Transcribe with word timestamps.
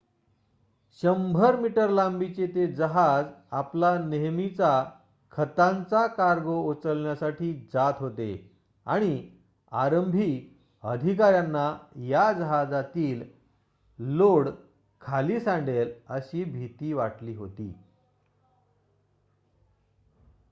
100-मीटर 0.99 1.89
लांबीचे 1.89 2.47
ते 2.47 2.67
जहाज 2.67 3.25
आपला 3.51 3.97
नेहमीचा 3.99 4.83
खतांचा 5.31 6.07
कार्गो 6.07 6.61
उचलण्यासाठी 6.61 7.53
जात 7.73 7.93
होते 7.99 8.51
आणि 8.85 9.29
आरंभी 9.71 10.57
अधिकाऱ्यांना 10.83 11.77
या 11.95 12.31
जहाजातील 12.33 13.23
लोड 13.99 14.49
खाली 15.01 15.39
सांडेल 15.39 15.91
अशी 16.09 16.43
भिती 16.43 16.93
वाटली 16.93 17.35
होती 17.35 17.73